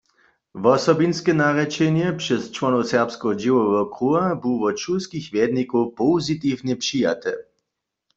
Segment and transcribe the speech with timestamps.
[0.63, 7.31] Wosobinske narěčenje přez čłonow serbskeho dźěłoweho kruha bu wot šulskich wjednikow pozitiwnje přijate.